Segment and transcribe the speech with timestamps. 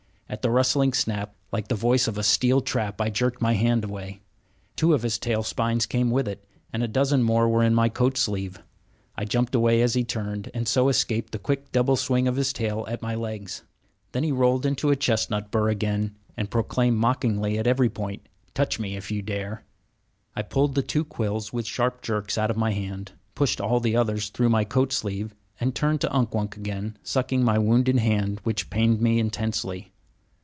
[0.33, 3.83] At the rustling snap, like the voice of a steel trap, I jerked my hand
[3.83, 4.21] away.
[4.77, 7.89] Two of his tail spines came with it; and a dozen more were in my
[7.89, 8.63] coat sleeve.
[9.17, 12.53] I jumped away as he turned, and so escaped the quick double swing of his
[12.53, 13.63] tail at my legs.
[14.13, 18.79] Then he rolled into a chestnut bur again, and proclaimed mockingly at every point: "Touch
[18.79, 19.65] me if you dare!"
[20.33, 23.97] I pulled the two quills with sharp jerks out of my hand, pushed all the
[23.97, 28.39] others through my coat sleeve, and turned to Unk Wunk again, sucking my wounded hand,
[28.45, 29.89] which pained me intensely.